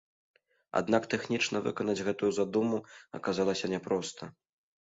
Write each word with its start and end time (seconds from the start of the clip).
Аднак 0.79 1.03
тэхнічна 1.11 1.61
выканаць 1.67 1.97
гэтую 2.07 2.31
задуму 2.39 2.77
аказалася 3.19 3.73
няпроста. 3.75 4.23